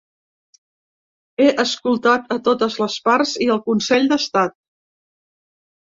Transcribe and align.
He 1.43 1.49
escoltat 1.65 2.35
a 2.39 2.39
totes 2.49 2.81
les 2.85 2.99
parts 3.11 3.37
i 3.49 3.53
al 3.59 3.65
consell 3.71 4.13
d’estat. 4.15 4.61